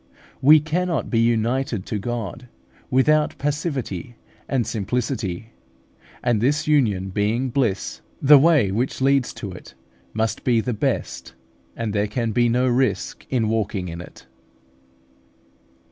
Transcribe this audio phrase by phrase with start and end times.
[0.41, 2.47] We cannot be united to God
[2.89, 4.15] without passivity
[4.49, 5.51] and simplicity;
[6.23, 9.75] and this union being bliss, the way which leads to it
[10.11, 11.35] must be the best,
[11.75, 14.25] and there can be no risk in walking in it.